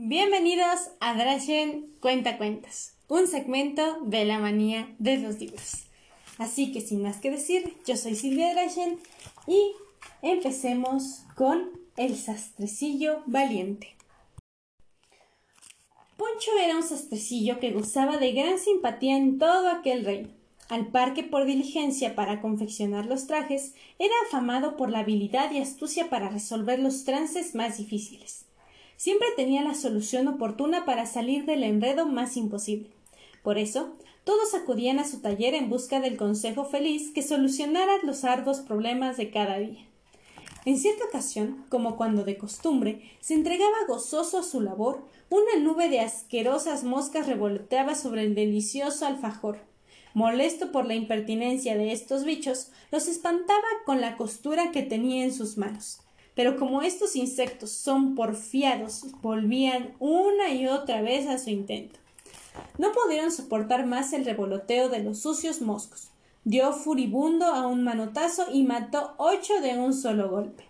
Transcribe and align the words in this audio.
Bienvenidos 0.00 0.92
a 1.00 1.14
Drachen 1.14 1.92
Cuenta 1.98 2.38
Cuentas, 2.38 2.94
un 3.08 3.26
segmento 3.26 3.98
de 4.02 4.24
la 4.26 4.38
manía 4.38 4.94
de 5.00 5.18
los 5.18 5.40
libros. 5.40 5.88
Así 6.38 6.70
que 6.70 6.80
sin 6.80 7.02
más 7.02 7.16
que 7.16 7.32
decir, 7.32 7.76
yo 7.84 7.96
soy 7.96 8.14
Silvia 8.14 8.52
Drachen 8.52 9.00
y 9.48 9.72
empecemos 10.22 11.24
con 11.34 11.70
El 11.96 12.16
sastrecillo 12.16 13.24
valiente. 13.26 13.96
Poncho 16.16 16.52
era 16.62 16.76
un 16.76 16.84
sastrecillo 16.84 17.58
que 17.58 17.72
gozaba 17.72 18.18
de 18.18 18.30
gran 18.30 18.60
simpatía 18.60 19.16
en 19.16 19.40
todo 19.40 19.68
aquel 19.68 20.04
reino. 20.04 20.28
Al 20.68 20.86
par 20.92 21.12
que 21.12 21.24
por 21.24 21.44
diligencia 21.44 22.14
para 22.14 22.40
confeccionar 22.40 23.06
los 23.06 23.26
trajes, 23.26 23.74
era 23.98 24.14
afamado 24.28 24.76
por 24.76 24.90
la 24.90 25.00
habilidad 25.00 25.50
y 25.50 25.58
astucia 25.58 26.08
para 26.08 26.28
resolver 26.28 26.78
los 26.78 27.02
trances 27.02 27.56
más 27.56 27.78
difíciles. 27.78 28.44
Siempre 28.98 29.28
tenía 29.36 29.62
la 29.62 29.74
solución 29.74 30.26
oportuna 30.26 30.84
para 30.84 31.06
salir 31.06 31.46
del 31.46 31.62
enredo 31.62 32.04
más 32.04 32.36
imposible. 32.36 32.90
Por 33.44 33.56
eso, 33.56 33.94
todos 34.24 34.54
acudían 34.54 34.98
a 34.98 35.06
su 35.06 35.20
taller 35.20 35.54
en 35.54 35.70
busca 35.70 36.00
del 36.00 36.16
consejo 36.16 36.64
feliz 36.64 37.12
que 37.12 37.22
solucionara 37.22 37.92
los 38.02 38.24
arduos 38.24 38.58
problemas 38.58 39.16
de 39.16 39.30
cada 39.30 39.56
día. 39.60 39.86
En 40.64 40.78
cierta 40.78 41.04
ocasión, 41.04 41.64
como 41.68 41.96
cuando 41.96 42.24
de 42.24 42.38
costumbre, 42.38 43.12
se 43.20 43.34
entregaba 43.34 43.86
gozoso 43.86 44.36
a 44.36 44.42
su 44.42 44.60
labor, 44.60 45.06
una 45.30 45.60
nube 45.60 45.88
de 45.88 46.00
asquerosas 46.00 46.82
moscas 46.82 47.28
revoloteaba 47.28 47.94
sobre 47.94 48.24
el 48.24 48.34
delicioso 48.34 49.06
alfajor. 49.06 49.60
Molesto 50.12 50.72
por 50.72 50.86
la 50.86 50.96
impertinencia 50.96 51.76
de 51.76 51.92
estos 51.92 52.24
bichos, 52.24 52.72
los 52.90 53.06
espantaba 53.06 53.68
con 53.86 54.00
la 54.00 54.16
costura 54.16 54.72
que 54.72 54.82
tenía 54.82 55.22
en 55.22 55.32
sus 55.32 55.56
manos 55.56 56.00
pero 56.38 56.56
como 56.56 56.82
estos 56.82 57.16
insectos 57.16 57.72
son 57.72 58.14
porfiados, 58.14 59.06
volvían 59.22 59.96
una 59.98 60.50
y 60.50 60.68
otra 60.68 61.02
vez 61.02 61.26
a 61.26 61.36
su 61.36 61.50
intento. 61.50 61.98
No 62.78 62.92
pudieron 62.92 63.32
soportar 63.32 63.86
más 63.86 64.12
el 64.12 64.24
revoloteo 64.24 64.88
de 64.88 65.00
los 65.00 65.18
sucios 65.18 65.60
moscos. 65.60 66.10
Dio 66.44 66.72
furibundo 66.72 67.46
a 67.46 67.66
un 67.66 67.82
manotazo 67.82 68.44
y 68.52 68.62
mató 68.62 69.14
ocho 69.16 69.60
de 69.60 69.80
un 69.80 69.92
solo 69.92 70.30
golpe. 70.30 70.62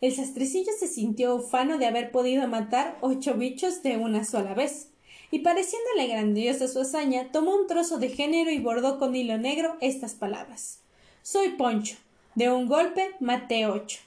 El 0.00 0.12
sastrecillo 0.12 0.72
se 0.76 0.88
sintió 0.88 1.36
ufano 1.36 1.78
de 1.78 1.86
haber 1.86 2.10
podido 2.10 2.48
matar 2.48 2.98
ocho 3.02 3.34
bichos 3.34 3.84
de 3.84 3.96
una 3.96 4.24
sola 4.24 4.54
vez, 4.54 4.88
y 5.30 5.38
pareciéndole 5.38 6.08
grandiosa 6.08 6.66
su 6.66 6.80
hazaña, 6.80 7.30
tomó 7.30 7.54
un 7.54 7.68
trozo 7.68 7.98
de 7.98 8.08
género 8.08 8.50
y 8.50 8.58
bordó 8.58 8.98
con 8.98 9.14
hilo 9.14 9.38
negro 9.38 9.76
estas 9.80 10.14
palabras 10.14 10.80
Soy 11.22 11.50
Poncho, 11.50 11.96
de 12.36 12.48
un 12.48 12.68
golpe 12.68 13.10
maté 13.18 13.66
ocho. 13.66 13.98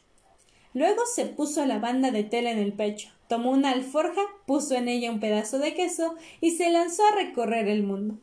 Luego 0.74 1.02
se 1.14 1.26
puso 1.26 1.66
la 1.66 1.80
banda 1.80 2.10
de 2.10 2.24
tela 2.24 2.52
en 2.52 2.58
el 2.58 2.72
pecho, 2.72 3.10
tomó 3.28 3.52
una 3.52 3.72
alforja, 3.72 4.22
puso 4.46 4.76
en 4.76 4.88
ella 4.88 5.12
un 5.12 5.20
pedazo 5.20 5.60
de 5.60 5.74
queso 5.74 6.16
y 6.40 6.52
se 6.52 6.72
lanzó 6.72 7.06
a 7.06 7.16
recorrer 7.16 7.68
el 7.68 7.84
mundo. 7.84 8.16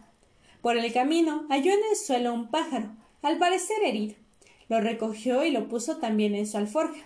Por 0.63 0.79
el 0.79 0.93
camino 0.93 1.45
halló 1.51 1.73
en 1.73 1.81
el 1.91 1.97
suelo 1.97 2.33
un 2.33 2.49
pájaro, 2.49 2.91
al 3.21 3.39
parecer 3.39 3.77
herido. 3.85 4.15
Lo 4.69 4.81
recogió 4.81 5.45
y 5.45 5.51
lo 5.51 5.69
puso 5.69 5.99
también 5.99 6.35
en 6.35 6.47
su 6.47 6.57
alforja. 6.57 7.03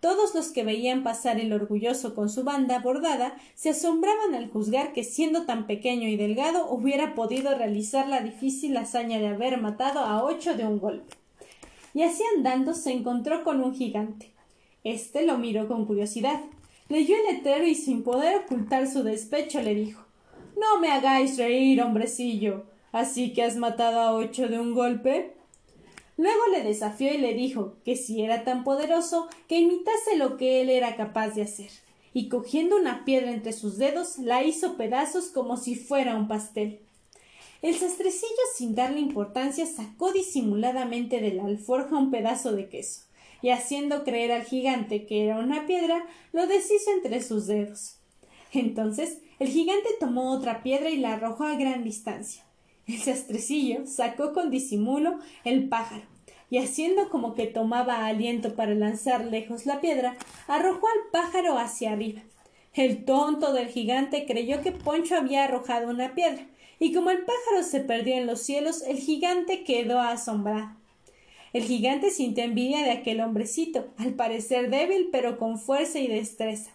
Todos 0.00 0.32
los 0.36 0.52
que 0.52 0.62
veían 0.62 1.02
pasar 1.02 1.40
el 1.40 1.52
orgulloso 1.52 2.14
con 2.14 2.28
su 2.28 2.44
banda 2.44 2.78
bordada 2.78 3.36
se 3.56 3.70
asombraban 3.70 4.36
al 4.36 4.48
juzgar 4.48 4.92
que 4.92 5.02
siendo 5.02 5.44
tan 5.44 5.66
pequeño 5.66 6.06
y 6.06 6.16
delgado 6.16 6.70
hubiera 6.70 7.16
podido 7.16 7.56
realizar 7.58 8.08
la 8.08 8.20
difícil 8.20 8.76
hazaña 8.76 9.18
de 9.18 9.26
haber 9.26 9.60
matado 9.60 10.00
a 10.00 10.22
ocho 10.22 10.54
de 10.54 10.64
un 10.64 10.78
golpe 10.78 11.17
y 11.94 12.02
así 12.02 12.22
andando 12.36 12.74
se 12.74 12.92
encontró 12.92 13.44
con 13.44 13.62
un 13.62 13.74
gigante. 13.74 14.32
Este 14.84 15.26
lo 15.26 15.38
miró 15.38 15.68
con 15.68 15.86
curiosidad. 15.86 16.40
Leyó 16.88 17.16
el 17.16 17.36
letrero 17.36 17.66
y 17.66 17.74
sin 17.74 18.02
poder 18.02 18.36
ocultar 18.38 18.86
su 18.86 19.02
despecho 19.02 19.60
le 19.60 19.74
dijo 19.74 20.02
No 20.56 20.80
me 20.80 20.90
hagáis 20.90 21.36
reír, 21.36 21.82
hombrecillo. 21.82 22.64
¿Así 22.92 23.32
que 23.32 23.42
has 23.42 23.56
matado 23.56 24.00
a 24.00 24.14
ocho 24.14 24.48
de 24.48 24.58
un 24.58 24.74
golpe? 24.74 25.34
Luego 26.16 26.48
le 26.50 26.62
desafió 26.62 27.14
y 27.14 27.18
le 27.18 27.34
dijo 27.34 27.74
que 27.84 27.96
si 27.96 28.22
era 28.22 28.42
tan 28.42 28.64
poderoso 28.64 29.28
que 29.46 29.60
imitase 29.60 30.16
lo 30.16 30.36
que 30.36 30.60
él 30.60 30.70
era 30.70 30.96
capaz 30.96 31.30
de 31.30 31.42
hacer, 31.42 31.70
y 32.12 32.28
cogiendo 32.28 32.76
una 32.76 33.04
piedra 33.04 33.30
entre 33.30 33.52
sus 33.52 33.78
dedos 33.78 34.18
la 34.18 34.42
hizo 34.42 34.76
pedazos 34.76 35.26
como 35.26 35.56
si 35.56 35.76
fuera 35.76 36.16
un 36.16 36.26
pastel. 36.26 36.80
El 37.60 37.74
sastrecillo, 37.74 38.42
sin 38.54 38.74
darle 38.74 39.00
importancia, 39.00 39.66
sacó 39.66 40.12
disimuladamente 40.12 41.20
de 41.20 41.32
la 41.32 41.44
alforja 41.44 41.96
un 41.96 42.10
pedazo 42.10 42.52
de 42.52 42.68
queso, 42.68 43.02
y 43.42 43.50
haciendo 43.50 44.04
creer 44.04 44.30
al 44.30 44.44
gigante 44.44 45.06
que 45.06 45.24
era 45.24 45.38
una 45.38 45.66
piedra, 45.66 46.06
lo 46.32 46.46
deshizo 46.46 46.92
entre 46.92 47.20
sus 47.20 47.46
dedos. 47.46 47.96
Entonces 48.52 49.18
el 49.38 49.48
gigante 49.48 49.88
tomó 49.98 50.32
otra 50.32 50.62
piedra 50.62 50.90
y 50.90 50.96
la 50.96 51.14
arrojó 51.14 51.44
a 51.44 51.56
gran 51.56 51.84
distancia. 51.84 52.44
El 52.86 52.98
sastrecillo 52.98 53.86
sacó 53.86 54.32
con 54.32 54.50
disimulo 54.50 55.18
el 55.44 55.68
pájaro, 55.68 56.04
y 56.50 56.58
haciendo 56.58 57.10
como 57.10 57.34
que 57.34 57.46
tomaba 57.46 58.06
aliento 58.06 58.54
para 58.54 58.74
lanzar 58.74 59.24
lejos 59.26 59.66
la 59.66 59.80
piedra, 59.80 60.16
arrojó 60.46 60.86
al 60.86 61.10
pájaro 61.10 61.58
hacia 61.58 61.92
arriba. 61.92 62.22
El 62.72 63.04
tonto 63.04 63.52
del 63.52 63.68
gigante 63.68 64.26
creyó 64.26 64.62
que 64.62 64.72
Poncho 64.72 65.16
había 65.16 65.44
arrojado 65.44 65.90
una 65.90 66.14
piedra, 66.14 66.46
y 66.80 66.92
como 66.92 67.10
el 67.10 67.18
pájaro 67.18 67.62
se 67.62 67.80
perdió 67.80 68.14
en 68.14 68.26
los 68.26 68.40
cielos, 68.40 68.82
el 68.82 68.98
gigante 68.98 69.64
quedó 69.64 70.00
asombrado. 70.00 70.76
El 71.52 71.64
gigante 71.64 72.10
sintió 72.10 72.44
envidia 72.44 72.82
de 72.82 72.90
aquel 72.90 73.20
hombrecito, 73.20 73.88
al 73.96 74.14
parecer 74.14 74.70
débil, 74.70 75.08
pero 75.10 75.38
con 75.38 75.58
fuerza 75.58 75.98
y 75.98 76.06
destreza. 76.06 76.70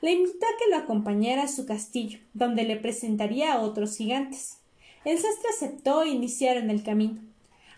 Le 0.00 0.12
invitó 0.12 0.46
a 0.46 0.58
que 0.58 0.70
lo 0.70 0.76
acompañara 0.76 1.44
a 1.44 1.48
su 1.48 1.66
castillo, 1.66 2.18
donde 2.34 2.64
le 2.64 2.76
presentaría 2.76 3.52
a 3.52 3.60
otros 3.60 3.96
gigantes. 3.96 4.58
El 5.04 5.18
sastre 5.18 5.48
aceptó 5.50 6.02
e 6.02 6.10
iniciaron 6.10 6.70
el 6.70 6.82
camino. 6.82 7.20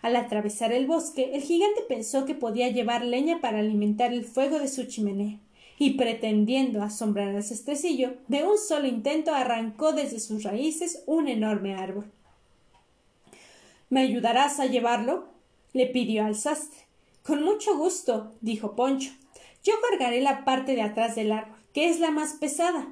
Al 0.01 0.15
atravesar 0.15 0.71
el 0.71 0.85
bosque, 0.85 1.31
el 1.33 1.41
gigante 1.41 1.81
pensó 1.87 2.25
que 2.25 2.35
podía 2.35 2.69
llevar 2.69 3.03
leña 3.03 3.41
para 3.41 3.59
alimentar 3.59 4.13
el 4.13 4.25
fuego 4.25 4.59
de 4.59 4.67
su 4.67 4.83
chimenea 4.85 5.39
y 5.77 5.91
pretendiendo 5.91 6.81
asombrar 6.81 7.35
al 7.35 7.43
cestrecillo, 7.43 8.13
de 8.27 8.43
un 8.43 8.57
solo 8.57 8.87
intento 8.87 9.33
arrancó 9.33 9.93
desde 9.93 10.19
sus 10.19 10.43
raíces 10.43 11.03
un 11.05 11.27
enorme 11.27 11.75
árbol. 11.75 12.05
¿Me 13.89 14.01
ayudarás 14.01 14.59
a 14.59 14.65
llevarlo? 14.65 15.29
le 15.73 15.87
pidió 15.87 16.25
al 16.25 16.35
sastre. 16.35 16.79
Con 17.23 17.43
mucho 17.43 17.77
gusto, 17.77 18.31
dijo 18.39 18.75
Poncho. 18.75 19.11
Yo 19.63 19.73
cargaré 19.89 20.21
la 20.21 20.45
parte 20.45 20.75
de 20.75 20.81
atrás 20.81 21.15
del 21.15 21.31
árbol, 21.31 21.57
que 21.73 21.89
es 21.89 21.99
la 21.99 22.11
más 22.11 22.33
pesada. 22.33 22.87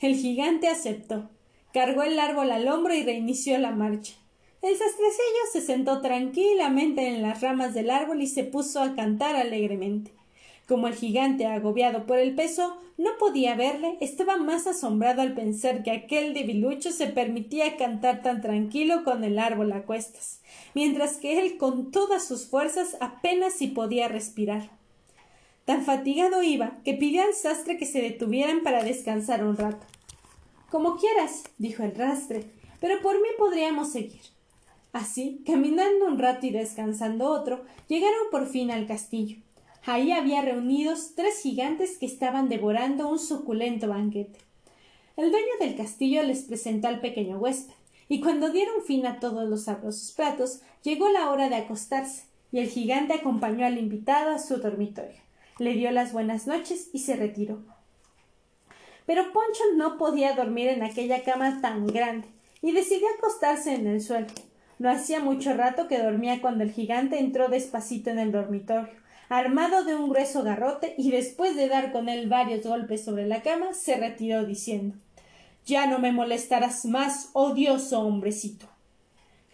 El 0.00 0.16
gigante 0.16 0.68
aceptó. 0.68 1.30
Cargó 1.72 2.02
el 2.02 2.18
árbol 2.18 2.50
al 2.50 2.66
hombro 2.66 2.94
y 2.94 3.04
reinició 3.04 3.58
la 3.58 3.70
marcha. 3.70 4.14
El 4.62 4.76
sastrecillo 4.76 5.44
se 5.52 5.60
sentó 5.60 6.00
tranquilamente 6.00 7.06
en 7.06 7.22
las 7.22 7.40
ramas 7.40 7.74
del 7.74 7.90
árbol 7.90 8.20
y 8.22 8.26
se 8.26 8.42
puso 8.42 8.80
a 8.80 8.96
cantar 8.96 9.36
alegremente. 9.36 10.12
Como 10.68 10.86
el 10.86 10.94
gigante, 10.94 11.46
agobiado 11.46 12.04
por 12.04 12.18
el 12.18 12.34
peso, 12.34 12.76
no 12.98 13.12
podía 13.18 13.54
verle, 13.54 13.96
estaba 14.02 14.36
más 14.36 14.66
asombrado 14.66 15.22
al 15.22 15.32
pensar 15.32 15.82
que 15.82 15.90
aquel 15.90 16.34
debilucho 16.34 16.92
se 16.92 17.06
permitía 17.06 17.78
cantar 17.78 18.20
tan 18.20 18.42
tranquilo 18.42 19.02
con 19.02 19.24
el 19.24 19.38
árbol 19.38 19.72
a 19.72 19.84
cuestas, 19.84 20.42
mientras 20.74 21.16
que 21.16 21.40
él 21.40 21.56
con 21.56 21.90
todas 21.90 22.28
sus 22.28 22.46
fuerzas 22.46 22.98
apenas 23.00 23.54
si 23.54 23.68
podía 23.68 24.08
respirar. 24.08 24.68
Tan 25.64 25.84
fatigado 25.84 26.42
iba 26.42 26.76
que 26.84 26.92
pidió 26.92 27.22
al 27.22 27.32
sastre 27.32 27.78
que 27.78 27.86
se 27.86 28.02
detuvieran 28.02 28.62
para 28.62 28.84
descansar 28.84 29.44
un 29.44 29.56
rato. 29.56 29.86
Como 30.70 30.96
quieras, 30.96 31.44
dijo 31.56 31.82
el 31.82 31.94
rastre, 31.94 32.44
pero 32.78 33.00
por 33.00 33.14
mí 33.22 33.28
podríamos 33.38 33.90
seguir. 33.90 34.20
Así, 34.92 35.42
caminando 35.46 36.04
un 36.04 36.18
rato 36.18 36.44
y 36.44 36.50
descansando 36.50 37.30
otro, 37.30 37.64
llegaron 37.88 38.28
por 38.30 38.46
fin 38.46 38.70
al 38.70 38.86
castillo. 38.86 39.38
Ahí 39.88 40.12
había 40.12 40.42
reunidos 40.42 41.14
tres 41.14 41.40
gigantes 41.40 41.96
que 41.96 42.04
estaban 42.04 42.50
devorando 42.50 43.08
un 43.08 43.18
suculento 43.18 43.88
banquete. 43.88 44.38
El 45.16 45.30
dueño 45.30 45.46
del 45.60 45.76
castillo 45.76 46.22
les 46.24 46.42
presentó 46.42 46.88
al 46.88 47.00
pequeño 47.00 47.38
huésped, 47.38 47.72
y 48.06 48.20
cuando 48.20 48.50
dieron 48.50 48.82
fin 48.84 49.06
a 49.06 49.18
todos 49.18 49.48
los 49.48 49.64
sabrosos 49.64 50.12
platos, 50.12 50.60
llegó 50.82 51.08
la 51.08 51.30
hora 51.30 51.48
de 51.48 51.56
acostarse, 51.56 52.24
y 52.52 52.58
el 52.58 52.68
gigante 52.68 53.14
acompañó 53.14 53.64
al 53.64 53.78
invitado 53.78 54.28
a 54.28 54.38
su 54.38 54.58
dormitorio, 54.58 55.22
le 55.58 55.72
dio 55.72 55.90
las 55.90 56.12
buenas 56.12 56.46
noches 56.46 56.90
y 56.92 56.98
se 56.98 57.16
retiró. 57.16 57.62
Pero 59.06 59.32
Poncho 59.32 59.64
no 59.74 59.96
podía 59.96 60.34
dormir 60.34 60.68
en 60.68 60.82
aquella 60.82 61.24
cama 61.24 61.62
tan 61.62 61.86
grande, 61.86 62.28
y 62.60 62.72
decidió 62.72 63.06
acostarse 63.16 63.74
en 63.74 63.86
el 63.86 64.02
suelo. 64.02 64.26
No 64.78 64.90
hacía 64.90 65.20
mucho 65.20 65.54
rato 65.54 65.88
que 65.88 65.98
dormía 65.98 66.42
cuando 66.42 66.62
el 66.62 66.72
gigante 66.72 67.18
entró 67.18 67.48
despacito 67.48 68.10
en 68.10 68.18
el 68.18 68.32
dormitorio, 68.32 68.92
armado 69.28 69.84
de 69.84 69.94
un 69.94 70.08
grueso 70.08 70.42
garrote, 70.42 70.94
y 70.96 71.10
después 71.10 71.56
de 71.56 71.68
dar 71.68 71.92
con 71.92 72.08
él 72.08 72.28
varios 72.28 72.66
golpes 72.66 73.04
sobre 73.04 73.26
la 73.26 73.42
cama, 73.42 73.74
se 73.74 73.96
retiró 73.96 74.44
diciendo 74.44 74.96
Ya 75.66 75.86
no 75.86 75.98
me 75.98 76.12
molestarás 76.12 76.84
más, 76.84 77.30
odioso 77.32 78.00
hombrecito. 78.00 78.66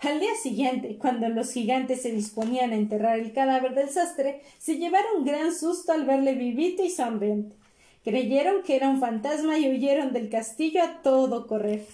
Al 0.00 0.20
día 0.20 0.34
siguiente, 0.34 0.98
cuando 0.98 1.28
los 1.30 1.52
gigantes 1.52 2.02
se 2.02 2.12
disponían 2.12 2.72
a 2.72 2.76
enterrar 2.76 3.18
el 3.18 3.32
cadáver 3.32 3.74
del 3.74 3.88
sastre, 3.88 4.42
se 4.58 4.76
llevaron 4.76 5.24
gran 5.24 5.54
susto 5.54 5.92
al 5.92 6.04
verle 6.04 6.34
vivito 6.34 6.84
y 6.84 6.90
sonriente. 6.90 7.56
Creyeron 8.04 8.62
que 8.62 8.76
era 8.76 8.90
un 8.90 9.00
fantasma 9.00 9.58
y 9.58 9.70
huyeron 9.70 10.12
del 10.12 10.28
castillo 10.28 10.82
a 10.82 11.00
todo 11.02 11.46
correr. 11.46 11.86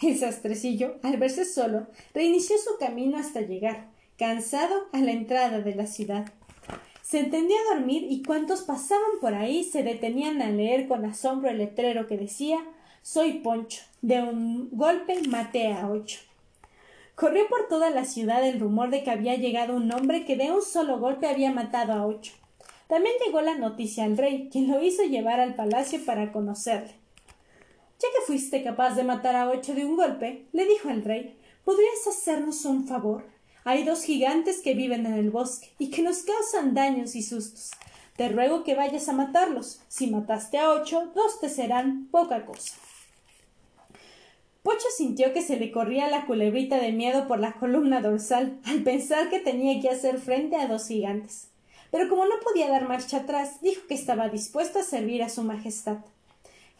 El 0.00 0.16
sastrecillo, 0.16 0.98
al 1.02 1.18
verse 1.18 1.44
solo, 1.44 1.88
reinició 2.14 2.56
su 2.56 2.78
camino 2.78 3.18
hasta 3.18 3.42
llegar, 3.42 3.88
cansado, 4.16 4.74
a 4.92 5.00
la 5.00 5.12
entrada 5.12 5.60
de 5.60 5.74
la 5.74 5.86
ciudad. 5.86 6.32
Se 7.08 7.20
entendió 7.20 7.56
a 7.56 7.74
dormir 7.74 8.06
y 8.10 8.22
cuantos 8.22 8.60
pasaban 8.60 9.12
por 9.22 9.32
ahí 9.32 9.64
se 9.64 9.82
detenían 9.82 10.42
a 10.42 10.50
leer 10.50 10.86
con 10.86 11.06
asombro 11.06 11.48
el 11.48 11.56
letrero 11.56 12.06
que 12.06 12.18
decía 12.18 12.62
Soy 13.00 13.38
Poncho. 13.38 13.82
De 14.02 14.20
un 14.20 14.68
golpe 14.72 15.22
maté 15.26 15.72
a 15.72 15.88
ocho. 15.88 16.20
Corrió 17.14 17.48
por 17.48 17.66
toda 17.66 17.88
la 17.88 18.04
ciudad 18.04 18.46
el 18.46 18.60
rumor 18.60 18.90
de 18.90 19.04
que 19.04 19.10
había 19.10 19.36
llegado 19.36 19.74
un 19.74 19.90
hombre 19.90 20.26
que 20.26 20.36
de 20.36 20.52
un 20.52 20.60
solo 20.60 20.98
golpe 20.98 21.26
había 21.26 21.50
matado 21.50 21.94
a 21.94 22.06
ocho. 22.06 22.34
También 22.88 23.14
llegó 23.24 23.40
la 23.40 23.56
noticia 23.56 24.04
al 24.04 24.18
rey, 24.18 24.50
quien 24.52 24.70
lo 24.70 24.82
hizo 24.82 25.02
llevar 25.04 25.40
al 25.40 25.54
palacio 25.54 26.04
para 26.04 26.30
conocerle. 26.30 26.92
Ya 28.00 28.08
que 28.14 28.26
fuiste 28.26 28.62
capaz 28.62 28.96
de 28.96 29.04
matar 29.04 29.34
a 29.34 29.48
ocho 29.48 29.74
de 29.74 29.86
un 29.86 29.96
golpe, 29.96 30.44
le 30.52 30.66
dijo 30.66 30.90
el 30.90 31.02
rey, 31.02 31.38
¿podrías 31.64 32.06
hacernos 32.06 32.66
un 32.66 32.86
favor? 32.86 33.37
Hay 33.64 33.84
dos 33.84 34.02
gigantes 34.02 34.60
que 34.60 34.74
viven 34.74 35.06
en 35.06 35.14
el 35.14 35.30
bosque 35.30 35.70
y 35.78 35.90
que 35.90 36.02
nos 36.02 36.22
causan 36.22 36.74
daños 36.74 37.14
y 37.14 37.22
sustos. 37.22 37.70
Te 38.16 38.28
ruego 38.28 38.64
que 38.64 38.74
vayas 38.74 39.08
a 39.08 39.12
matarlos. 39.12 39.80
Si 39.88 40.08
mataste 40.08 40.58
a 40.58 40.70
ocho, 40.70 41.12
dos 41.14 41.40
te 41.40 41.48
serán 41.48 42.08
poca 42.10 42.46
cosa. 42.46 42.74
Pocho 44.62 44.86
sintió 44.96 45.32
que 45.32 45.42
se 45.42 45.56
le 45.56 45.70
corría 45.70 46.10
la 46.10 46.26
culebrita 46.26 46.78
de 46.78 46.92
miedo 46.92 47.28
por 47.28 47.38
la 47.38 47.54
columna 47.54 48.00
dorsal 48.00 48.58
al 48.64 48.82
pensar 48.82 49.30
que 49.30 49.38
tenía 49.38 49.80
que 49.80 49.88
hacer 49.88 50.18
frente 50.18 50.56
a 50.56 50.66
dos 50.66 50.88
gigantes. 50.88 51.48
Pero 51.90 52.08
como 52.08 52.26
no 52.26 52.34
podía 52.44 52.68
dar 52.68 52.88
marcha 52.88 53.18
atrás, 53.18 53.60
dijo 53.62 53.82
que 53.88 53.94
estaba 53.94 54.28
dispuesto 54.28 54.80
a 54.80 54.82
servir 54.82 55.22
a 55.22 55.28
su 55.28 55.42
majestad. 55.42 55.98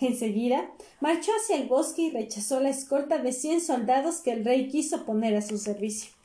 Enseguida 0.00 0.70
marchó 1.00 1.32
hacia 1.40 1.56
el 1.56 1.66
bosque 1.66 2.02
y 2.02 2.10
rechazó 2.10 2.60
la 2.60 2.68
escolta 2.68 3.18
de 3.18 3.32
cien 3.32 3.60
soldados 3.60 4.16
que 4.16 4.32
el 4.32 4.44
rey 4.44 4.68
quiso 4.68 5.04
poner 5.04 5.34
a 5.34 5.42
su 5.42 5.56
servicio. 5.56 6.17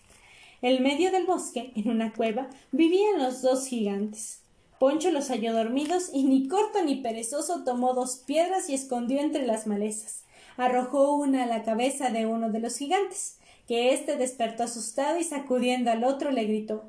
En 0.64 0.82
medio 0.82 1.12
del 1.12 1.26
bosque, 1.26 1.74
en 1.76 1.90
una 1.90 2.14
cueva, 2.14 2.48
vivían 2.72 3.22
los 3.22 3.42
dos 3.42 3.68
gigantes. 3.68 4.40
Poncho 4.80 5.12
los 5.12 5.28
halló 5.28 5.52
dormidos 5.52 6.10
y 6.14 6.24
ni 6.24 6.48
corto 6.48 6.82
ni 6.82 6.96
perezoso 6.96 7.66
tomó 7.66 7.94
dos 7.94 8.24
piedras 8.26 8.70
y 8.70 8.74
escondió 8.74 9.20
entre 9.20 9.46
las 9.46 9.68
malezas. 9.68 10.24
Arrojó 10.56 11.18
una 11.18 11.44
a 11.44 11.48
la 11.48 11.64
cabeza 11.64 12.12
de 12.12 12.28
uno 12.28 12.50
de 12.50 12.62
los 12.62 12.78
gigantes, 12.78 13.40
que 13.68 13.94
éste 13.94 14.16
despertó 14.16 14.64
asustado 14.64 15.20
y 15.20 15.26
sacudiendo 15.26 15.92
al 15.92 16.06
otro 16.06 16.32
le 16.32 16.46
gritó 16.46 16.86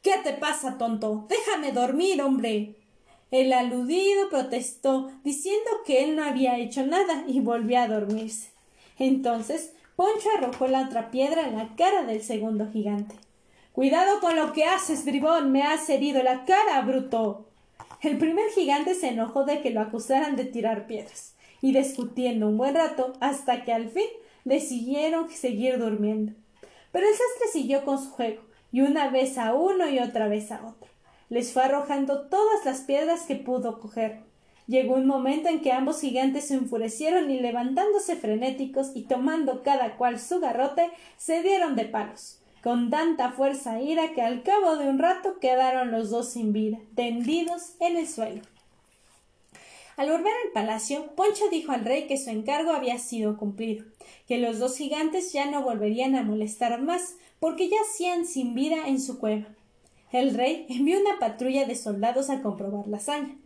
¿Qué 0.00 0.14
te 0.24 0.32
pasa, 0.32 0.78
tonto? 0.78 1.26
Déjame 1.28 1.72
dormir, 1.72 2.22
hombre. 2.22 2.76
El 3.30 3.52
aludido 3.52 4.30
protestó, 4.30 5.10
diciendo 5.22 5.70
que 5.84 6.02
él 6.02 6.16
no 6.16 6.24
había 6.24 6.58
hecho 6.58 6.86
nada, 6.86 7.24
y 7.26 7.40
volvió 7.40 7.78
a 7.78 7.88
dormirse. 7.88 8.52
Entonces 8.98 9.72
Poncho 9.96 10.28
arrojó 10.36 10.68
la 10.68 10.82
otra 10.82 11.10
piedra 11.10 11.48
en 11.48 11.56
la 11.56 11.74
cara 11.74 12.04
del 12.04 12.22
segundo 12.22 12.70
gigante. 12.70 13.16
Cuidado 13.72 14.20
con 14.20 14.36
lo 14.36 14.52
que 14.52 14.64
haces, 14.64 15.04
bribón. 15.04 15.52
Me 15.52 15.62
has 15.62 15.88
herido 15.88 16.22
la 16.22 16.44
cara, 16.44 16.80
bruto. 16.82 17.46
El 18.02 18.18
primer 18.18 18.50
gigante 18.50 18.94
se 18.94 19.08
enojó 19.08 19.44
de 19.44 19.62
que 19.62 19.70
lo 19.70 19.80
acusaran 19.80 20.36
de 20.36 20.44
tirar 20.44 20.86
piedras, 20.86 21.34
y 21.60 21.72
discutiendo 21.72 22.46
un 22.46 22.58
buen 22.58 22.74
rato, 22.74 23.14
hasta 23.20 23.64
que 23.64 23.72
al 23.72 23.88
fin 23.88 24.08
decidieron 24.44 25.28
seguir 25.30 25.78
durmiendo. 25.78 26.32
Pero 26.92 27.06
el 27.06 27.12
sastre 27.12 27.48
siguió 27.52 27.84
con 27.84 27.98
su 27.98 28.10
juego, 28.10 28.42
y 28.70 28.82
una 28.82 29.08
vez 29.08 29.38
a 29.38 29.54
uno 29.54 29.88
y 29.88 29.98
otra 29.98 30.28
vez 30.28 30.52
a 30.52 30.64
otro 30.64 30.96
les 31.28 31.52
fue 31.52 31.64
arrojando 31.64 32.28
todas 32.28 32.64
las 32.64 32.80
piedras 32.82 33.22
que 33.22 33.36
pudo 33.36 33.80
coger. 33.80 34.20
Llegó 34.66 34.94
un 34.94 35.06
momento 35.06 35.48
en 35.48 35.60
que 35.60 35.72
ambos 35.72 36.00
gigantes 36.00 36.48
se 36.48 36.54
enfurecieron 36.54 37.30
y 37.30 37.38
levantándose 37.38 38.16
frenéticos 38.16 38.90
y 38.94 39.02
tomando 39.02 39.62
cada 39.62 39.96
cual 39.96 40.18
su 40.18 40.40
garrote, 40.40 40.90
se 41.16 41.42
dieron 41.42 41.76
de 41.76 41.84
palos, 41.84 42.40
con 42.62 42.90
tanta 42.90 43.30
fuerza 43.30 43.78
e 43.78 43.84
ira 43.84 44.12
que 44.12 44.22
al 44.22 44.42
cabo 44.42 44.76
de 44.76 44.88
un 44.88 44.98
rato 44.98 45.38
quedaron 45.38 45.92
los 45.92 46.10
dos 46.10 46.30
sin 46.30 46.52
vida, 46.52 46.78
tendidos 46.94 47.74
en 47.78 47.96
el 47.96 48.08
suelo. 48.08 48.42
Al 49.96 50.10
volver 50.10 50.32
al 50.44 50.52
palacio, 50.52 51.14
Poncho 51.14 51.48
dijo 51.50 51.72
al 51.72 51.84
rey 51.84 52.06
que 52.06 52.18
su 52.18 52.30
encargo 52.30 52.72
había 52.72 52.98
sido 52.98 53.38
cumplido, 53.38 53.84
que 54.26 54.38
los 54.38 54.58
dos 54.58 54.76
gigantes 54.76 55.32
ya 55.32 55.50
no 55.50 55.62
volverían 55.62 56.16
a 56.16 56.22
molestar 56.22 56.82
más, 56.82 57.14
porque 57.40 57.68
ya 57.68 57.76
hacían 57.88 58.26
sin 58.26 58.54
vida 58.54 58.88
en 58.88 59.00
su 59.00 59.18
cueva, 59.18 59.46
el 60.12 60.34
rey 60.34 60.66
envió 60.68 61.00
una 61.00 61.18
patrulla 61.18 61.66
de 61.66 61.74
soldados 61.74 62.30
a 62.30 62.40
comprobar 62.40 62.86
la 62.86 62.98
hazaña, 62.98 63.36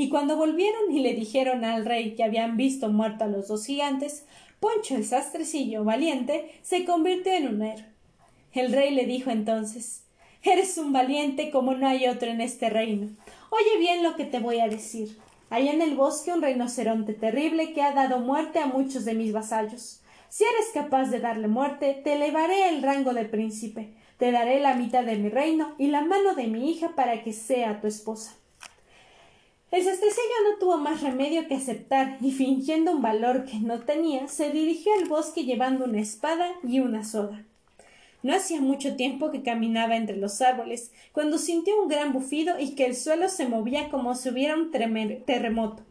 y 0.00 0.08
cuando 0.08 0.38
volvieron 0.38 0.90
y 0.90 1.00
le 1.00 1.12
dijeron 1.12 1.62
al 1.62 1.84
rey 1.84 2.14
que 2.14 2.24
habían 2.24 2.56
visto 2.56 2.88
muerto 2.88 3.24
a 3.24 3.26
los 3.28 3.48
dos 3.48 3.66
gigantes, 3.66 4.24
Poncho 4.58 4.96
el 4.96 5.04
sastrecillo 5.04 5.84
valiente 5.84 6.52
se 6.62 6.86
convirtió 6.86 7.34
en 7.34 7.48
un 7.48 7.60
héroe. 7.60 7.84
El 8.54 8.72
rey 8.72 8.94
le 8.94 9.04
dijo 9.04 9.30
entonces 9.30 10.04
Eres 10.42 10.78
un 10.78 10.94
valiente 10.94 11.50
como 11.50 11.74
no 11.74 11.86
hay 11.86 12.08
otro 12.08 12.30
en 12.30 12.40
este 12.40 12.70
reino. 12.70 13.08
Oye 13.50 13.78
bien 13.78 14.02
lo 14.02 14.16
que 14.16 14.24
te 14.24 14.38
voy 14.38 14.60
a 14.60 14.68
decir. 14.68 15.18
Hay 15.50 15.68
en 15.68 15.82
el 15.82 15.94
bosque 15.96 16.32
un 16.32 16.40
rinoceronte 16.40 17.12
terrible 17.12 17.74
que 17.74 17.82
ha 17.82 17.92
dado 17.92 18.20
muerte 18.20 18.58
a 18.58 18.68
muchos 18.68 19.04
de 19.04 19.12
mis 19.12 19.34
vasallos. 19.34 20.00
Si 20.30 20.44
eres 20.44 20.70
capaz 20.72 21.10
de 21.10 21.20
darle 21.20 21.48
muerte, 21.48 22.00
te 22.02 22.14
elevaré 22.14 22.70
el 22.70 22.82
rango 22.82 23.12
de 23.12 23.26
príncipe, 23.26 23.92
te 24.16 24.32
daré 24.32 24.60
la 24.60 24.76
mitad 24.76 25.04
de 25.04 25.16
mi 25.16 25.28
reino 25.28 25.74
y 25.76 25.88
la 25.88 26.00
mano 26.00 26.34
de 26.34 26.46
mi 26.46 26.70
hija 26.70 26.94
para 26.96 27.22
que 27.22 27.34
sea 27.34 27.82
tu 27.82 27.86
esposa. 27.86 28.39
El 29.70 29.84
sastrecillo 29.84 30.50
no 30.50 30.58
tuvo 30.58 30.78
más 30.78 31.00
remedio 31.00 31.46
que 31.46 31.54
aceptar 31.54 32.18
y 32.20 32.32
fingiendo 32.32 32.90
un 32.90 33.02
valor 33.02 33.44
que 33.44 33.60
no 33.60 33.80
tenía, 33.80 34.26
se 34.26 34.50
dirigió 34.50 34.92
al 34.94 35.08
bosque 35.08 35.44
llevando 35.44 35.84
una 35.84 36.00
espada 36.00 36.50
y 36.66 36.80
una 36.80 37.04
soga. 37.04 37.44
No 38.24 38.34
hacía 38.34 38.60
mucho 38.60 38.96
tiempo 38.96 39.30
que 39.30 39.44
caminaba 39.44 39.96
entre 39.96 40.16
los 40.16 40.40
árboles, 40.40 40.90
cuando 41.12 41.38
sintió 41.38 41.80
un 41.80 41.88
gran 41.88 42.12
bufido 42.12 42.58
y 42.58 42.74
que 42.74 42.84
el 42.84 42.96
suelo 42.96 43.28
se 43.28 43.46
movía 43.46 43.90
como 43.90 44.16
si 44.16 44.28
hubiera 44.30 44.56
un 44.56 44.72
terremoto. 44.72 45.84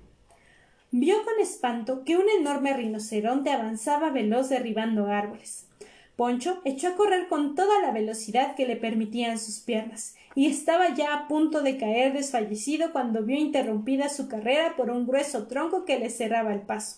Vio 0.91 1.23
con 1.23 1.39
espanto 1.39 2.03
que 2.03 2.17
un 2.17 2.25
enorme 2.37 2.75
rinoceronte 2.75 3.49
avanzaba 3.49 4.09
veloz 4.09 4.49
derribando 4.49 5.07
árboles. 5.07 5.67
Poncho 6.17 6.59
echó 6.65 6.89
a 6.89 6.95
correr 6.95 7.29
con 7.29 7.55
toda 7.55 7.79
la 7.79 7.91
velocidad 7.91 8.55
que 8.55 8.67
le 8.67 8.75
permitían 8.75 9.39
sus 9.39 9.59
piernas, 9.59 10.15
y 10.35 10.47
estaba 10.47 10.93
ya 10.93 11.13
a 11.13 11.27
punto 11.27 11.61
de 11.61 11.77
caer 11.77 12.13
desfallecido 12.13 12.91
cuando 12.91 13.23
vio 13.23 13.37
interrumpida 13.37 14.09
su 14.09 14.27
carrera 14.27 14.75
por 14.75 14.89
un 14.89 15.05
grueso 15.07 15.47
tronco 15.47 15.85
que 15.85 15.99
le 15.99 16.09
cerraba 16.09 16.53
el 16.53 16.61
paso. 16.61 16.97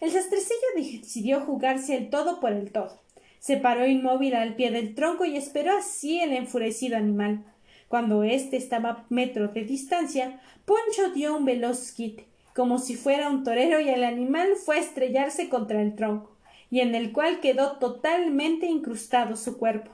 El 0.00 0.10
sastrecillo 0.10 0.66
decidió 0.76 1.40
jugarse 1.40 1.96
el 1.96 2.10
todo 2.10 2.40
por 2.40 2.52
el 2.52 2.70
todo. 2.70 3.00
Se 3.38 3.56
paró 3.56 3.86
inmóvil 3.86 4.34
al 4.34 4.54
pie 4.54 4.70
del 4.70 4.94
tronco 4.94 5.24
y 5.24 5.36
esperó 5.36 5.76
así 5.76 6.20
el 6.20 6.32
enfurecido 6.32 6.96
animal. 6.96 7.44
Cuando 7.88 8.24
éste 8.24 8.56
estaba 8.56 8.90
a 8.90 9.06
metro 9.08 9.48
de 9.48 9.64
distancia, 9.64 10.40
Poncho 10.64 11.12
dio 11.14 11.36
un 11.36 11.44
veloz 11.44 11.92
quite, 11.92 12.26
como 12.54 12.78
si 12.78 12.96
fuera 12.96 13.30
un 13.30 13.44
torero, 13.44 13.80
y 13.80 13.88
el 13.88 14.02
animal 14.02 14.56
fue 14.56 14.76
a 14.76 14.80
estrellarse 14.80 15.48
contra 15.48 15.80
el 15.80 15.94
tronco 15.94 16.36
y 16.70 16.80
en 16.80 16.94
el 16.94 17.12
cual 17.12 17.40
quedó 17.40 17.78
totalmente 17.78 18.66
incrustado 18.66 19.36
su 19.36 19.58
cuerpo. 19.58 19.90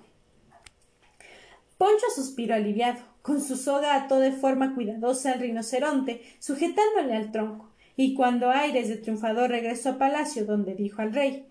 Poncho 1.82 2.06
suspiró 2.14 2.54
aliviado. 2.54 3.00
Con 3.22 3.40
su 3.40 3.56
soga 3.56 3.96
ató 3.96 4.20
de 4.20 4.30
forma 4.30 4.72
cuidadosa 4.76 5.32
al 5.32 5.40
rinoceronte, 5.40 6.22
sujetándole 6.38 7.16
al 7.16 7.32
tronco, 7.32 7.70
y 7.96 8.14
cuando 8.14 8.50
Aires 8.50 8.86
de 8.86 8.98
triunfador 8.98 9.50
regresó 9.50 9.88
a 9.88 9.98
palacio 9.98 10.44
donde 10.44 10.76
dijo 10.76 11.02
al 11.02 11.12
rey 11.12 11.44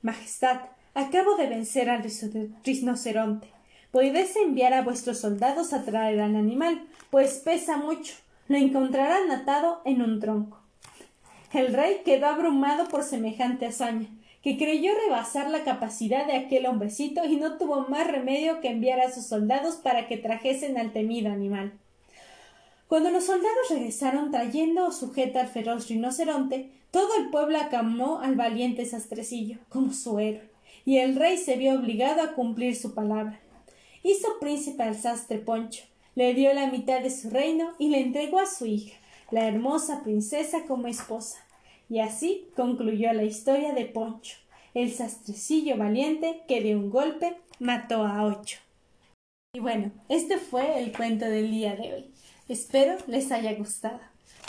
Majestad, 0.00 0.60
acabo 0.94 1.34
de 1.34 1.48
vencer 1.48 1.90
al 1.90 2.04
rinoceronte. 2.64 3.48
Podéis 3.90 4.36
enviar 4.36 4.72
a 4.72 4.82
vuestros 4.82 5.18
soldados 5.18 5.72
a 5.72 5.82
traer 5.82 6.20
al 6.20 6.36
animal, 6.36 6.86
pues 7.10 7.38
pesa 7.44 7.76
mucho. 7.76 8.14
Lo 8.46 8.58
encontrarán 8.58 9.32
atado 9.32 9.82
en 9.84 10.00
un 10.00 10.20
tronco. 10.20 10.62
El 11.52 11.74
rey 11.74 12.02
quedó 12.04 12.28
abrumado 12.28 12.86
por 12.86 13.02
semejante 13.02 13.66
hazaña, 13.66 14.06
que 14.42 14.58
creyó 14.58 14.92
rebasar 15.06 15.50
la 15.50 15.62
capacidad 15.62 16.26
de 16.26 16.34
aquel 16.34 16.66
hombrecito 16.66 17.24
y 17.24 17.36
no 17.36 17.58
tuvo 17.58 17.88
más 17.88 18.08
remedio 18.08 18.60
que 18.60 18.68
enviar 18.68 19.00
a 19.00 19.12
sus 19.12 19.26
soldados 19.26 19.76
para 19.76 20.08
que 20.08 20.16
trajesen 20.16 20.78
al 20.78 20.92
temido 20.92 21.30
animal. 21.30 21.72
Cuando 22.88 23.10
los 23.10 23.24
soldados 23.24 23.70
regresaron 23.70 24.30
trayendo 24.30 24.90
sujeta 24.90 25.40
al 25.40 25.48
feroz 25.48 25.88
rinoceronte, 25.88 26.70
todo 26.90 27.08
el 27.18 27.30
pueblo 27.30 27.58
acamó 27.58 28.20
al 28.20 28.34
valiente 28.34 28.84
sastrecillo 28.84 29.58
como 29.70 29.94
su 29.94 30.18
héroe, 30.18 30.50
y 30.84 30.98
el 30.98 31.16
rey 31.16 31.38
se 31.38 31.56
vio 31.56 31.74
obligado 31.74 32.20
a 32.20 32.34
cumplir 32.34 32.76
su 32.76 32.92
palabra. 32.92 33.40
Hizo 34.02 34.28
príncipe 34.40 34.82
al 34.82 34.96
sastre 34.96 35.38
Poncho, 35.38 35.84
le 36.16 36.34
dio 36.34 36.52
la 36.52 36.66
mitad 36.66 37.00
de 37.00 37.10
su 37.10 37.30
reino 37.30 37.72
y 37.78 37.88
le 37.88 38.00
entregó 38.00 38.40
a 38.40 38.46
su 38.46 38.66
hija, 38.66 38.94
la 39.30 39.46
hermosa 39.46 40.02
princesa 40.02 40.64
como 40.66 40.88
esposa. 40.88 41.38
Y 41.92 42.00
así 42.00 42.48
concluyó 42.56 43.12
la 43.12 43.24
historia 43.24 43.74
de 43.74 43.84
Poncho, 43.84 44.38
el 44.72 44.90
sastrecillo 44.94 45.76
valiente 45.76 46.40
que 46.48 46.62
de 46.62 46.74
un 46.74 46.88
golpe 46.88 47.36
mató 47.58 48.06
a 48.06 48.24
ocho. 48.24 48.60
Y 49.52 49.60
bueno, 49.60 49.92
este 50.08 50.38
fue 50.38 50.82
el 50.82 50.96
cuento 50.96 51.26
del 51.26 51.50
día 51.50 51.76
de 51.76 51.92
hoy. 51.92 52.10
Espero 52.48 52.96
les 53.08 53.30
haya 53.30 53.52
gustado. 53.56 54.00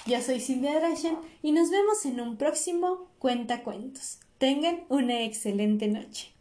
Yo 0.06 0.22
soy 0.22 0.40
Silvia 0.40 0.80
Drashan 0.80 1.18
y 1.42 1.52
nos 1.52 1.70
vemos 1.70 2.06
en 2.06 2.22
un 2.22 2.38
próximo 2.38 3.10
Cuenta 3.20 3.62
Cuentos. 3.64 4.20
Tengan 4.38 4.86
una 4.88 5.24
excelente 5.24 5.90
noche. 5.90 6.33